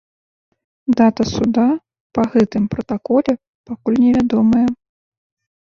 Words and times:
Дата 1.01 1.23
суда 1.33 1.67
па 2.19 2.23
гэтым 2.33 2.63
пратаколе 2.75 3.33
пакуль 3.73 3.99
невядомая. 4.07 4.67